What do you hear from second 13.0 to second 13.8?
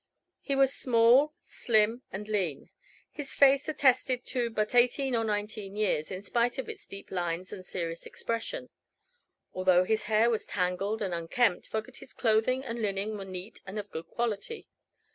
were neat and